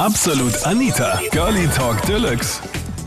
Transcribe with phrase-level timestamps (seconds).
[0.00, 2.62] Absolut Anita, Girlie Talk Deluxe.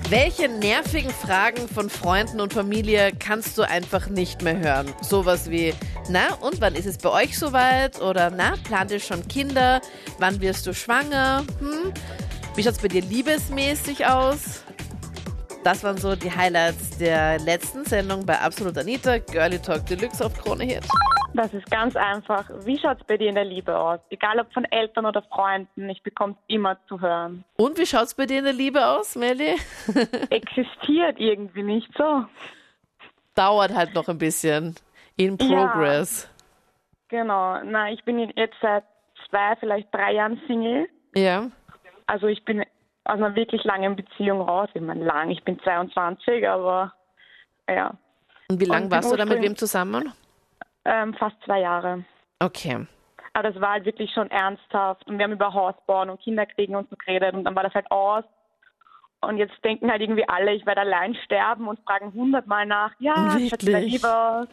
[0.09, 4.93] Welche nervigen Fragen von Freunden und Familie kannst du einfach nicht mehr hören?
[5.01, 5.73] Sowas wie,
[6.11, 7.99] na und wann ist es bei euch soweit?
[7.99, 9.81] Oder na, plant ihr schon Kinder?
[10.19, 11.43] Wann wirst du schwanger?
[11.57, 11.91] Hm?
[12.55, 14.61] Wie schaut's bei dir liebesmäßig aus?
[15.63, 20.37] Das waren so die Highlights der letzten Sendung bei Absolut Anita, Girlie Talk Deluxe auf
[20.37, 20.83] Krone Hit.
[21.35, 22.49] Das ist ganz einfach.
[22.65, 24.01] Wie schaut es bei dir in der Liebe aus?
[24.09, 27.45] Egal ob von Eltern oder Freunden, ich bekomme es immer zu hören.
[27.55, 29.55] Und wie schaut's bei dir in der Liebe aus, Melly?
[30.29, 32.25] Existiert irgendwie nicht so.
[33.33, 34.75] Dauert halt noch ein bisschen.
[35.15, 36.29] In progress.
[37.07, 37.63] Genau.
[37.63, 38.83] Na, ich bin jetzt seit
[39.29, 40.89] zwei, vielleicht drei Jahren Single.
[41.15, 41.49] Ja.
[42.05, 42.65] Also ich bin
[43.05, 44.69] aus einer wirklich langen Beziehung raus.
[44.73, 46.93] Ich meine, lang, ich bin 22, aber
[47.69, 47.93] ja.
[48.49, 50.11] Und wie lange warst du da mit wem zusammen?
[50.85, 52.03] Ähm, fast zwei Jahre.
[52.39, 52.85] Okay.
[53.33, 55.07] Aber das war halt wirklich schon ernsthaft.
[55.07, 57.33] Und wir haben über Haus bauen und Kinder kriegen und so geredet.
[57.33, 58.23] Und dann war das halt aus.
[59.21, 62.91] Und jetzt denken halt irgendwie alle, ich werde allein sterben und fragen hundertmal nach.
[62.99, 64.47] Ja, bei dir aus?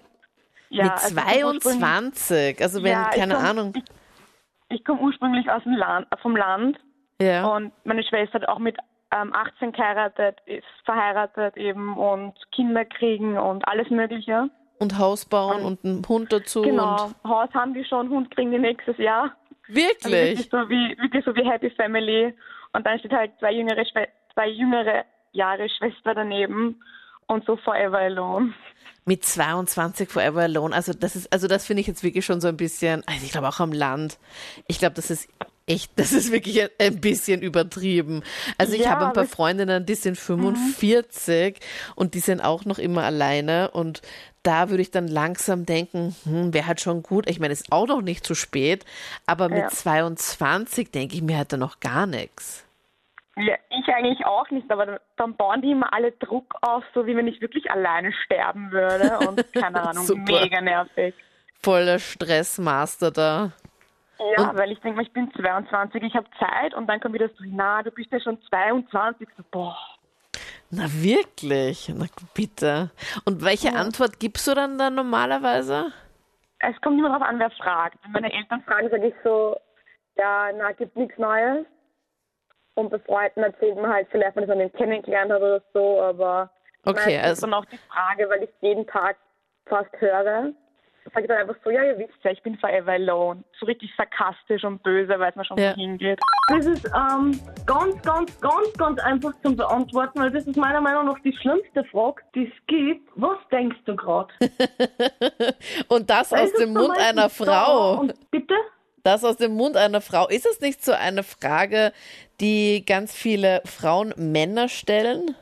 [0.71, 3.73] Ja, mit also ich komm ursprünglich- 22, also wenn, Ja, ich keine komm- Ahnung.
[3.77, 3.85] Ich,
[4.79, 6.79] ich komme ursprünglich aus dem Land, vom Land.
[7.21, 7.47] Ja.
[7.47, 8.77] Und meine Schwester hat auch mit
[9.13, 14.49] ähm, 18 geheiratet, ist verheiratet eben und Kinder kriegen und alles Mögliche.
[14.79, 16.63] Und Haus bauen und einen Hund dazu.
[16.63, 17.05] Genau.
[17.23, 19.37] Und Haus haben die schon, Hund kriegen die nächstes Jahr.
[19.69, 20.13] Also wirklich?
[20.13, 22.35] wirklich so wie wirklich so wie Happy Family.
[22.73, 26.81] Und dann steht halt zwei jüngere Schwe zwei jüngere Jahre Schwester daneben
[27.27, 28.55] und so Forever Alone.
[29.05, 30.75] Mit 22 Forever Alone.
[30.75, 33.33] Also das ist, also das finde ich jetzt wirklich schon so ein bisschen, also ich
[33.33, 34.19] glaube auch am Land.
[34.67, 35.29] Ich glaube, das ist
[35.71, 38.23] echt, das ist wirklich ein- bisschen übertrieben.
[38.59, 41.59] Also ich Ja, habe ein paar Freundinnen, die sind 45
[41.95, 44.03] und die sind auch noch immer alleine und
[44.43, 47.29] da würde ich dann langsam denken, hm, wäre halt schon gut.
[47.29, 48.85] Ich meine, ist auch noch nicht zu spät,
[49.27, 49.69] aber mit Ja.
[49.69, 52.65] 22 denke ich mir halt dann noch gar nichts.
[53.37, 57.17] Ja, ich eigentlich auch nicht, aber dann bauen die immer alle Druck auf, so wie
[57.17, 59.19] wenn ich wirklich alleine sterben würde.
[59.29, 61.15] Und keine Ahnung, mega nervig.
[61.63, 63.53] Voller Stressmaster da.
[64.37, 67.29] Ja, weil ich denke mal, ich bin 22, ich habe Zeit und dann kommt wieder
[67.29, 69.29] so, na, du bist ja schon 22.
[69.37, 69.77] So, boah.
[70.71, 71.93] Na wirklich?
[71.95, 72.91] Na bitte.
[73.25, 75.93] Und welche Antwort gibst du dann da normalerweise?
[76.59, 77.99] Es kommt immer darauf an, wer fragt.
[78.05, 79.57] Wenn meine Eltern fragen, sage ich so,
[80.17, 81.67] ja, na, gibt nichts Neues.
[82.75, 86.51] Und bei Freunden erzählt man halt vielleicht, wenn man den kennengelernt hat oder so, aber
[86.85, 89.17] Okay, meistens also- dann auch die Frage, weil ich jeden Tag
[89.67, 90.53] fast höre,
[91.05, 93.43] sage ich dann einfach so, ja, ihr wisst ja, ich bin forever alone.
[93.59, 95.71] So richtig sarkastisch und böse, weil es mir schon Ja.
[95.75, 96.21] so hingeht.
[96.49, 101.07] Das ist ähm, ganz, ganz, ganz, ganz einfach zum Beantworten, weil das ist meiner Meinung
[101.07, 103.09] nach die schlimmste Frage, die es gibt.
[103.17, 104.33] Was denkst du gerade?
[105.89, 108.01] Und das aus dem Mund einer Frau.
[108.01, 108.55] Und bitte?
[109.03, 110.29] Das aus dem Mund einer Frau.
[110.29, 111.93] Ist es nicht so eine Frage,
[112.41, 115.35] die ganz viele Frauen Männer stellen?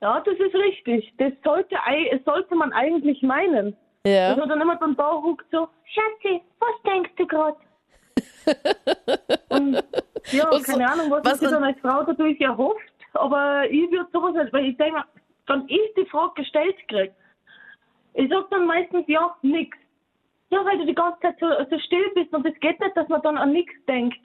[0.00, 1.12] Ja, das ist richtig.
[1.18, 1.74] Das sollte,
[2.12, 3.76] das sollte man eigentlich meinen.
[4.06, 4.36] Dass Ja.
[4.36, 7.56] man dann immer beim Bauch huckt so, Schatzi, was denkst du gerade?
[9.48, 9.82] und
[10.30, 12.78] ja, Und so- keine Ahnung, was, was und- dann als Frau dadurch erhofft,
[13.14, 15.02] aber ich würde sowas nicht, weil ich denke,
[15.48, 17.12] wenn ich die Frage gestellt kriege,
[18.14, 19.76] ich sag dann meistens ja, nix.
[20.50, 23.08] Ja, weil du die ganze Zeit so, so still bist und es geht nicht, dass
[23.08, 24.24] man dann an nichts denkt.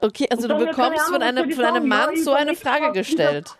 [0.00, 1.82] Okay, also du bekommst von Ahnung, was einem, ich von einem?
[1.90, 3.58] Ja, Mann ich so eine Frage ich gestellt.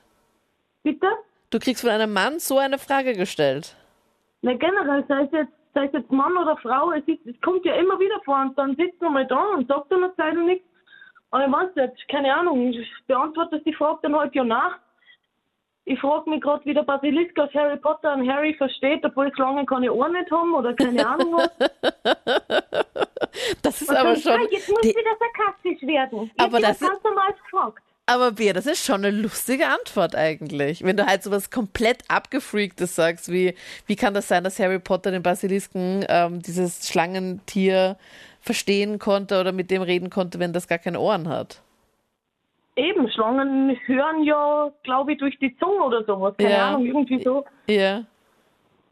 [0.83, 1.07] Bitte?
[1.51, 3.77] Du kriegst von einem Mann so eine Frage gestellt.
[4.43, 7.65] Na generell, sei es jetzt, sei es jetzt Mann oder Frau, es, ist, es kommt
[7.65, 10.35] ja immer wieder vor und dann sitzt man mal da und sagt dann eine Zeit
[10.35, 10.65] lang nichts.
[11.31, 14.79] Und ich weiß nicht, keine Ahnung, ich beantworte die Frage dann halt ja nach.
[15.85, 19.65] Ich frage mich gerade, wie der Basilisk aus Harry Potter an Harry versteht, obwohl Schlangen
[19.67, 21.51] keine Ohren nicht haben oder keine Ahnung was.
[23.63, 24.33] Das ist Und aber dann, schon.
[24.33, 26.31] "Ah, jetzt muss die- ich wieder sarkastisch werden.
[26.35, 27.83] Ich Aber das das ganz normal gefragt.
[28.11, 30.83] Aber Bea, das ist schon eine lustige Antwort eigentlich.
[30.83, 33.55] Wenn du halt sowas komplett abgefreaktes sagst, wie,
[33.87, 37.97] wie kann das sein, dass Harry Potter den Basilisken, ähm, dieses Schlangentier,
[38.41, 41.61] verstehen konnte oder mit dem reden konnte, wenn das gar keine Ohren hat?
[42.77, 46.35] Eben, Schlangen hören ja, glaube ich, durch die Zunge oder sowas.
[46.39, 46.69] Keine Ja.
[46.69, 47.45] Ahnung, irgendwie so.
[47.69, 48.05] Ja.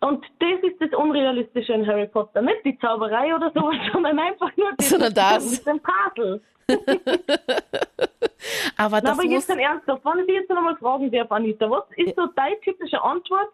[0.00, 2.43] Und das ist das Unrealistische in Harry Potter.
[2.43, 5.50] Nicht die Zauberei oder sowas, sondern einfach nur das Sondern das.
[5.52, 6.41] mit dem Puzzle.
[8.76, 11.11] Aber Na, das aber muss, jetzt dann ernsthaft, wenn ich dich jetzt noch mal fragen
[11.11, 13.49] darf, Anita, was ist so deine typische Antwort,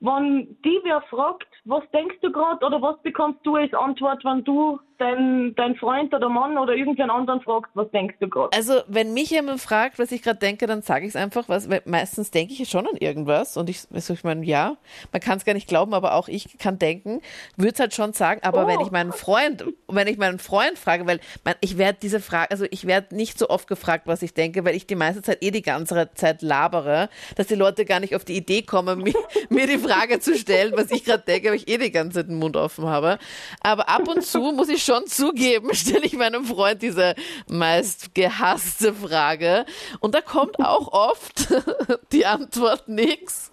[0.00, 4.44] wenn die wer fragt, was denkst du gerade oder was bekommst du als Antwort, wenn
[4.44, 8.56] du dein, dein Freund oder Mann oder irgendeinen anderen fragst, was denkst du gerade?
[8.56, 11.70] Also, wenn mich jemand fragt, was ich gerade denke, dann sage ich es einfach, was,
[11.70, 14.76] weil meistens denke ich schon an irgendwas und ich, also ich meine, ja,
[15.12, 17.20] man kann es gar nicht glauben, aber auch ich kann denken,
[17.56, 18.66] würde es halt schon sagen, aber Oh.
[18.66, 22.50] wenn ich meinen Freund, wenn ich meinen Freund frage, weil man, ich werde diese Frage,
[22.50, 25.38] also ich werde nicht so oft gefragt, was ich denke, weil ich die meiste Zeit
[25.42, 29.14] eh die ganze Zeit labere, dass die Leute gar nicht auf die Idee kommen, mir,
[29.48, 32.28] mir die Frage zu stellen, was ich gerade denke, weil ich eh die ganze Zeit
[32.28, 33.18] den Mund offen habe.
[33.60, 37.14] Aber ab und zu muss ich schon zugeben, stelle ich meinem Freund diese
[37.46, 39.66] meist gehasste Frage.
[40.00, 41.48] Und da kommt auch oft
[42.12, 43.52] die Antwort nix.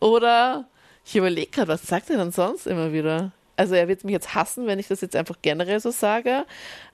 [0.00, 0.66] Oder
[1.04, 3.32] ich überlege gerade, was sagt er denn sonst immer wieder?
[3.56, 6.44] Also er wird mich jetzt hassen, wenn ich das jetzt einfach generell so sage.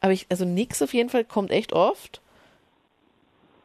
[0.00, 2.22] Aber ich, also nix auf jeden Fall kommt echt oft.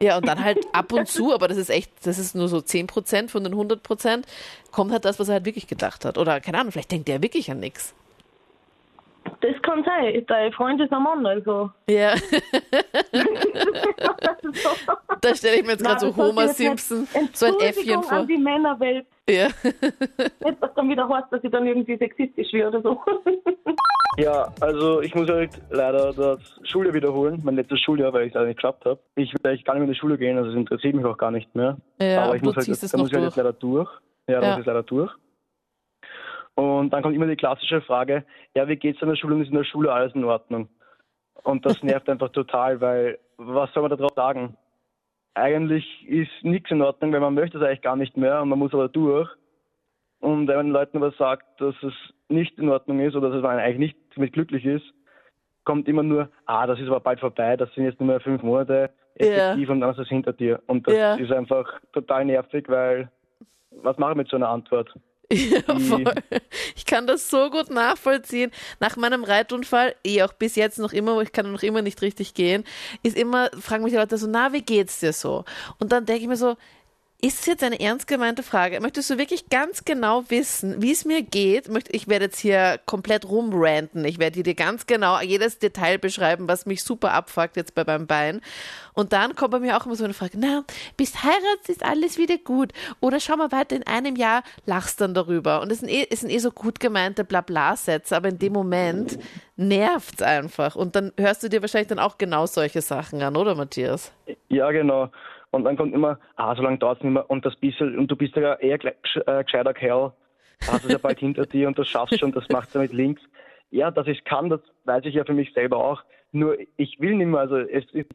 [0.02, 2.58] Ja, und dann halt ab und zu, aber das ist echt, das ist nur so
[2.58, 4.22] 10% von den 100%,
[4.70, 6.16] kommt halt das, was er halt wirklich gedacht hat.
[6.16, 7.92] Oder keine Ahnung, vielleicht denkt er wirklich an nix.
[9.40, 10.24] Das kann sein.
[10.26, 11.70] Dein Freund ist ein Mann, also.
[11.88, 12.14] Ja,
[15.20, 18.18] da stelle ich mir jetzt gerade so Homer Simpson, so ein Äffchen vor.
[18.18, 19.06] an die Männerwelt.
[19.28, 19.48] Ja.
[19.62, 23.00] Nicht, dass dann wieder heißt, dass ich dann irgendwie sexistisch werde oder so.
[24.18, 28.34] Ja, also ich muss halt leider das Schuljahr wiederholen, mein letztes Schuljahr, weil ich es
[28.34, 28.98] leider nicht geschafft habe.
[29.14, 31.16] Ich will eigentlich gar nicht mehr in die Schule gehen, also es interessiert mich auch
[31.16, 31.76] gar nicht mehr.
[32.00, 33.88] Ja, Aber ich muss halt, da muss ich halt jetzt leider durch.
[34.26, 34.58] Ja, das Ja.
[34.58, 35.12] ist leider durch.
[36.54, 38.24] Und dann kommt immer die klassische Frage,
[38.54, 40.68] ja, wie geht's in der Schule und ist in der Schule alles in Ordnung?
[41.42, 44.56] Und das nervt einfach total, weil was soll man da drauf sagen?
[45.34, 48.58] Eigentlich ist nichts in Ordnung, weil man möchte es eigentlich gar nicht mehr und man
[48.58, 49.28] muss aber durch.
[50.18, 51.94] Und wenn man den Leuten aber sagt, dass es
[52.28, 54.84] nicht in Ordnung ist oder dass man eigentlich nicht damit glücklich ist,
[55.64, 58.42] kommt immer nur, ah, das ist aber bald vorbei, das sind jetzt nur mehr fünf
[58.42, 60.60] Monate effektiv und dann ist es hinter dir.
[60.66, 61.14] Und das Ja.
[61.14, 63.10] ist einfach total nervig, weil
[63.82, 64.92] was mache ich mit so einer Antwort?
[65.32, 66.14] Ja, Die- voll.
[66.74, 68.50] Ich kann das so gut nachvollziehen.
[68.80, 72.34] Nach meinem Reitunfall, eh auch bis jetzt noch immer, ich kann noch immer nicht richtig
[72.34, 72.64] gehen,
[73.02, 75.44] ist immer, fragen mich die Leute so, na, wie geht's dir so?
[75.78, 76.56] Und dann denke ich mir so,
[77.22, 78.80] ist es jetzt eine ernst gemeinte Frage?
[78.80, 81.68] Möchtest du wirklich ganz genau wissen, wie es mir geht?
[81.90, 84.04] Ich werde jetzt hier komplett rumranten.
[84.04, 88.06] Ich werde dir ganz genau jedes Detail beschreiben, was mich super abfuckt jetzt bei meinem
[88.06, 88.40] Bein.
[88.94, 90.64] Und dann kommt bei mir auch immer so eine Frage, na,
[90.96, 92.72] bis heiratest ist alles wieder gut.
[93.00, 95.60] Oder schau mal weiter, in einem Jahr lachst dann darüber.
[95.60, 99.18] Und es sind eh, es sind eh so gut gemeinte Blabla-Sätze, aber in dem Moment
[99.56, 100.76] nervt's einfach.
[100.76, 104.12] Und dann hörst du dir wahrscheinlich dann auch genau solche Sachen an, oder Matthias?
[104.48, 105.10] Ja, genau.
[105.50, 108.08] Und dann kommt immer, ah, so lange dauert es nicht mehr und das bisschen, und
[108.08, 110.12] du bist ja eher äh, gescheiter Kerl,
[110.60, 113.22] hast es ja bald hinter dir und das schaffst schon, das machst du mit links.
[113.70, 116.02] Ja, dass ich kann, das weiß ich ja für mich selber auch.
[116.32, 118.10] Nur ich will nicht mehr, also es ist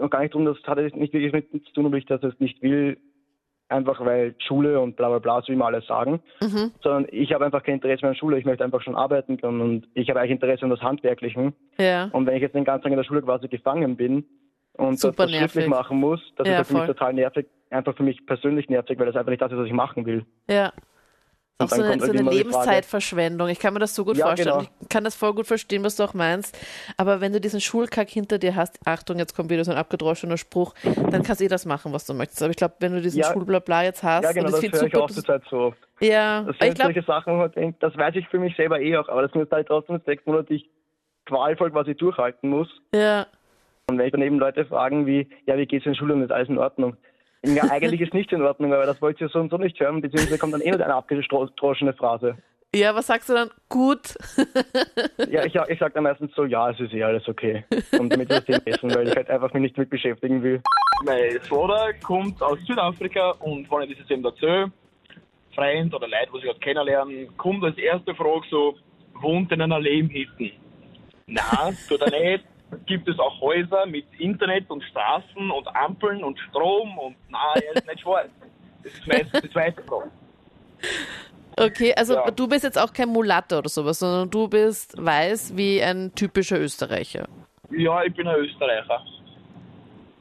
[0.00, 2.22] und gar nicht drum, das hat jetzt nicht wirklich mit zu tun, ob ich das
[2.22, 2.96] jetzt nicht will,
[3.68, 6.20] einfach weil Schule und bla bla bla, so wie immer alle sagen,
[6.82, 9.60] sondern ich habe einfach kein Interesse mehr an Schule, ich möchte einfach schon arbeiten können
[9.60, 11.54] und ich habe eigentlich Interesse an das Handwerklichen.
[11.78, 12.08] Ja.
[12.12, 14.24] Und wenn ich jetzt den ganzen Tag in der Schule quasi gefangen bin
[14.74, 16.94] und das, Super das schriftlich machen muss, das Ja, ist für mich voll.
[16.94, 19.72] total nervig, einfach für mich persönlich nervig, weil das einfach nicht das ist, was ich
[19.72, 20.24] machen will.
[20.48, 20.72] Ja.
[21.58, 23.48] Auch so eine, so eine Lebenszeit-Verschwendung.
[23.48, 24.60] Ich kann mir das so gut Ja, vorstellen.
[24.60, 24.70] genau.
[24.80, 26.56] Ich kann das voll gut verstehen, was du auch meinst.
[26.96, 30.38] Aber wenn du diesen Schulkack hinter dir hast, Achtung, jetzt kommt wieder so ein abgedroschener
[30.38, 30.72] Spruch,
[31.10, 32.42] dann kannst du eh das machen, was du möchtest.
[32.42, 33.30] Aber ich glaube, wenn du diesen Ja.
[33.30, 35.78] Schulblabla jetzt hast, Ja, genau, und das das höre ich auch zur Zeit so oft.
[36.00, 38.96] Ja, Das ich sind glaube, solche Sachen, ich das weiß ich für mich selber eh
[38.96, 40.66] auch, aber das sind jetzt halt trotzdem sechs Monate, ich
[41.26, 42.68] qualvoll quasi durchhalten muss.
[42.94, 43.26] ja.
[43.90, 46.22] Und wenn ich dann eben Leute fragen wie, ja, wie geht's in der Schule und
[46.22, 46.96] ist alles in Ordnung?
[47.42, 50.00] Ja, eigentlich ist nichts in Ordnung, aber das wollt ihr so und so nicht hören,
[50.00, 52.36] beziehungsweise kommt dann eh wieder eine abgedroschene Phrase.
[52.74, 53.50] Ja, was sagst du dann?
[53.68, 54.16] Gut.
[55.30, 57.64] Ja, ich, ich sage dann meistens so, ja, es ist eh alles okay.
[57.98, 60.60] Und damit wir das essen, weil ich halt einfach mich nicht mit beschäftigen will.
[61.04, 64.72] Mein Vater kommt aus Südafrika und wenn ich das jetzt eben erzähle,
[65.54, 68.76] Freund oder Leute, die sich gerade kennenlernen, kommt als erste Frage so,
[69.14, 70.52] wohnt in einer Lehmhütte?
[71.26, 72.44] Nein, tut er nicht.
[72.86, 77.74] Gibt es auch Häuser mit Internet und Straßen und Ampeln und Strom und nein, er
[77.76, 78.28] ist nicht schwarz.
[78.82, 79.82] Das ist meistens die zweite.
[81.56, 82.30] Okay, also Ja.
[82.30, 86.58] du bist jetzt auch kein Mulatte oder sowas, sondern du bist weiß wie ein typischer
[86.58, 87.28] Österreicher.
[87.70, 89.02] Ja, ich bin ein Österreicher.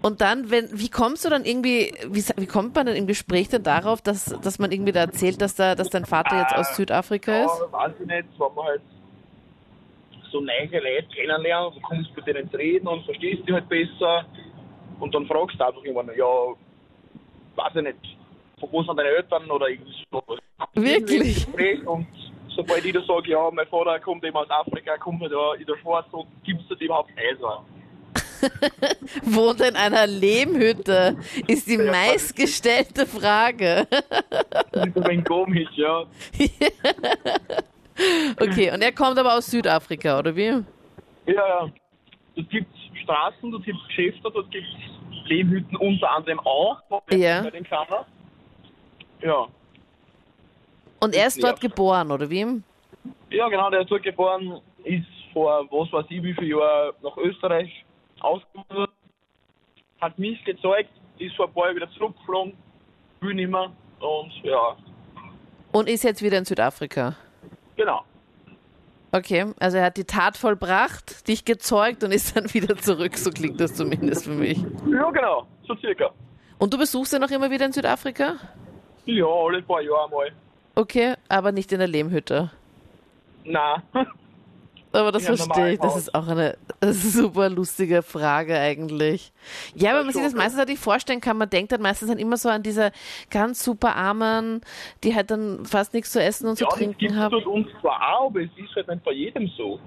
[0.02, 3.50] Und dann, wenn, wie kommst du dann irgendwie, wie, wie kommt man dann im Gespräch
[3.50, 6.76] denn darauf, dass, dass man irgendwie da erzählt, dass, da, dass dein Vater jetzt aus
[6.76, 7.52] Südafrika ist?
[7.60, 8.82] Ja, weiß ich nicht, wenn man halt
[10.32, 14.26] so neue Leute kennenlernt und kommst mit denen reden und verstehst die halt besser
[15.00, 16.26] und dann fragst du einfach irgendwann, ja,
[17.56, 18.18] weiß ich nicht,
[18.60, 20.24] von wo sind deine Eltern oder irgendwie so.
[20.74, 21.48] Wirklich?
[21.88, 22.08] Und
[22.56, 25.66] sobald ich da sage, ja, mein Vater kommt eben aus Afrika, kommt halt ja in
[25.66, 27.40] der Schwarz und gibst du dir überhaupt Eis
[29.24, 31.18] Wohnt in einer Lehmhütte,
[31.48, 33.88] ist die meistgestellte Frage.
[34.72, 36.06] Das ist ein wenig komisch, ja.
[38.40, 40.46] Okay, und er kommt aber aus Südafrika, oder wie?
[40.46, 40.64] Ja,
[41.28, 41.72] ja.
[42.36, 46.78] Dort gibt es Straßen, dort gibt es Geschäfte, dort gibt es Lehmhütten unter anderem auch.
[47.12, 47.42] Ja.
[47.42, 48.06] Bei Kader.
[49.22, 49.48] Ja.
[51.00, 52.62] Und er ist dort geboren, oder wie?
[53.30, 57.16] Ja, genau, der ist dort geboren, ist vor was weiß ich wie viel Jahren nach
[57.18, 57.86] Österreich
[58.20, 58.92] ausgewandert,
[60.02, 60.90] hat mich gezeigt,
[61.20, 62.54] ist vor ein paar Jahren wieder zurückgeflogen,
[63.22, 64.76] will nicht mehr und ja,
[65.72, 67.16] Und ist jetzt wieder in Südafrika.
[67.80, 68.04] Genau.
[69.12, 73.32] Okay, also er hat die Tat vollbracht, dich gezeugt und ist dann wieder zurück, so
[73.32, 74.60] klingt das zumindest für mich.
[74.88, 76.12] Ja, genau, so circa.
[76.60, 78.36] Und du besuchst ihn noch immer wieder in Südafrika?
[79.06, 80.32] Ja, alle paar Jahre mal.
[80.76, 82.52] Okay, aber nicht in der Lehmhütte.
[83.46, 83.82] Nein.
[84.92, 85.80] Aber das Ja, verstehe ich.
[85.80, 89.32] Das ist auch eine super lustige Frage eigentlich.
[89.76, 92.18] Ja, wenn man sich das meistens halt nicht vorstellen kann, man denkt dann meistens dann
[92.18, 92.92] immer so an diese
[93.30, 94.62] ganz super Armen,
[95.04, 97.32] die halt dann fast nichts zu essen und zu Ja, trinken haben.
[97.32, 99.80] dort uns zwar auch, aber es ist halt nicht bei jedem so.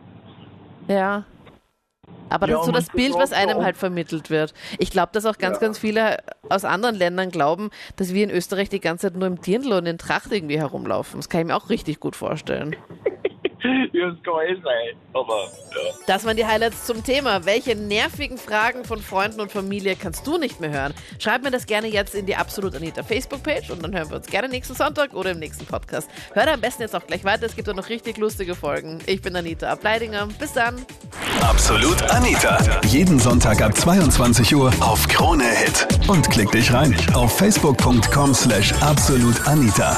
[0.87, 1.25] Ja.
[2.29, 4.55] Aber das Ja, ist so das Bild, was einem halt vermittelt wird.
[4.79, 6.19] Ich glaube, dass auch ganz, ganz viele
[6.49, 9.85] aus anderen Ländern glauben, dass wir in Österreich die ganze Zeit nur im Dirndl und
[9.87, 11.19] in Tracht irgendwie herumlaufen.
[11.21, 12.75] Das kann ich mir auch richtig gut vorstellen.
[13.63, 15.95] Das kann eh sein, aber ja.
[16.07, 17.45] Das waren die Highlights zum Thema.
[17.45, 20.95] Welche nervigen Fragen von Freunden und Familie kannst du nicht mehr hören?
[21.19, 24.27] Schreib mir das gerne jetzt in die Absolut Anita Facebook-Page und dann hören wir uns
[24.27, 26.11] gerne nächsten Sonntag oder im nächsten Podcast.
[26.33, 27.47] Hör da am besten jetzt auch gleich weiter.
[27.47, 28.99] Es gibt da noch richtig lustige Folgen.
[29.07, 30.27] Ich bin Anita Ableidinger.
[30.39, 30.85] Bis dann.
[31.41, 32.59] Absolut Anita.
[32.87, 35.87] Jeden Sonntag ab 22 Uhr auf Krone Hit.
[36.09, 39.97] Und klick dich rein auf facebook.com slash absolutanita.